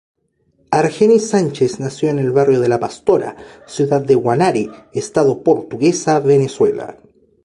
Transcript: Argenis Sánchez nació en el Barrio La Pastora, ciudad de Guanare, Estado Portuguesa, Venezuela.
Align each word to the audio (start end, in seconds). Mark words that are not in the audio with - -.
Argenis 0.71 1.29
Sánchez 1.29 1.79
nació 1.79 2.09
en 2.09 2.17
el 2.17 2.31
Barrio 2.31 2.67
La 2.67 2.79
Pastora, 2.79 3.35
ciudad 3.67 4.01
de 4.01 4.15
Guanare, 4.15 4.67
Estado 4.93 5.43
Portuguesa, 5.43 6.19
Venezuela. 6.19 6.97